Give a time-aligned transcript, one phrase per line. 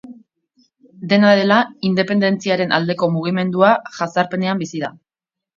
[1.11, 1.59] Dena dela,
[1.91, 4.95] independentziaren aldeko mugimendua jazarpenean bizi da.